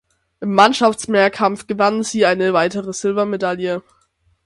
[0.39, 3.83] Im Mannschaftsmehrkampf gewann sie eine weitere Silbermedaille.